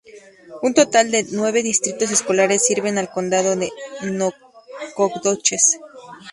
Un 0.63 0.73
total 0.73 1.11
de 1.11 1.27
nueve 1.31 1.61
distritos 1.61 2.09
escolares 2.09 2.65
sirven 2.65 2.97
al 2.97 3.11
Condado 3.11 3.55
de 3.55 3.69
Nacogdoches. 4.01 5.79